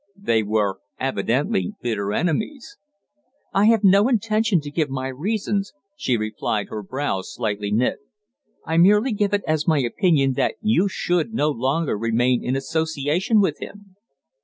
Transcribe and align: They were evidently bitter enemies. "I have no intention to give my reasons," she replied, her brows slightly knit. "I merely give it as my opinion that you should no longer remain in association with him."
They 0.19 0.41
were 0.41 0.79
evidently 0.99 1.73
bitter 1.79 2.11
enemies. 2.11 2.75
"I 3.53 3.65
have 3.65 3.83
no 3.83 4.07
intention 4.07 4.59
to 4.61 4.71
give 4.71 4.89
my 4.89 5.09
reasons," 5.09 5.73
she 5.95 6.17
replied, 6.17 6.69
her 6.69 6.81
brows 6.81 7.31
slightly 7.31 7.71
knit. 7.71 7.99
"I 8.65 8.77
merely 8.77 9.11
give 9.11 9.31
it 9.31 9.43
as 9.47 9.67
my 9.67 9.77
opinion 9.77 10.33
that 10.37 10.55
you 10.59 10.87
should 10.87 11.35
no 11.35 11.49
longer 11.51 11.95
remain 11.95 12.43
in 12.43 12.55
association 12.55 13.41
with 13.41 13.59
him." 13.59 13.95